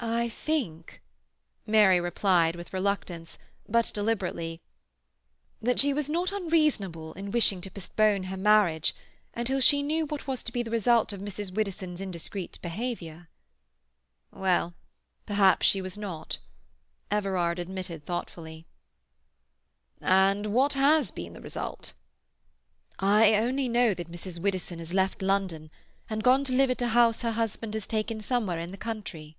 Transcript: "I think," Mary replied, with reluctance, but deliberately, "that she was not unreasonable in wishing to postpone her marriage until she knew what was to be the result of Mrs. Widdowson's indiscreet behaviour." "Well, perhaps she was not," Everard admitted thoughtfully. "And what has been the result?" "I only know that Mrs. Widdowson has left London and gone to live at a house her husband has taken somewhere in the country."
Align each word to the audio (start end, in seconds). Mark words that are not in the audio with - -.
"I 0.00 0.28
think," 0.28 1.02
Mary 1.66 1.98
replied, 1.98 2.54
with 2.54 2.72
reluctance, 2.72 3.36
but 3.68 3.90
deliberately, 3.92 4.60
"that 5.60 5.80
she 5.80 5.92
was 5.92 6.08
not 6.08 6.30
unreasonable 6.30 7.14
in 7.14 7.32
wishing 7.32 7.60
to 7.62 7.70
postpone 7.72 8.22
her 8.24 8.36
marriage 8.36 8.94
until 9.34 9.58
she 9.58 9.82
knew 9.82 10.06
what 10.06 10.28
was 10.28 10.44
to 10.44 10.52
be 10.52 10.62
the 10.62 10.70
result 10.70 11.12
of 11.12 11.20
Mrs. 11.20 11.52
Widdowson's 11.52 12.00
indiscreet 12.00 12.60
behaviour." 12.62 13.28
"Well, 14.30 14.74
perhaps 15.26 15.66
she 15.66 15.82
was 15.82 15.98
not," 15.98 16.38
Everard 17.10 17.58
admitted 17.58 18.06
thoughtfully. 18.06 18.66
"And 20.00 20.46
what 20.54 20.74
has 20.74 21.10
been 21.10 21.32
the 21.32 21.40
result?" 21.40 21.92
"I 23.00 23.34
only 23.34 23.68
know 23.68 23.94
that 23.94 24.08
Mrs. 24.12 24.38
Widdowson 24.38 24.78
has 24.78 24.94
left 24.94 25.22
London 25.22 25.72
and 26.08 26.22
gone 26.22 26.44
to 26.44 26.52
live 26.52 26.70
at 26.70 26.82
a 26.82 26.88
house 26.90 27.22
her 27.22 27.32
husband 27.32 27.74
has 27.74 27.88
taken 27.88 28.20
somewhere 28.20 28.60
in 28.60 28.70
the 28.70 28.76
country." 28.76 29.34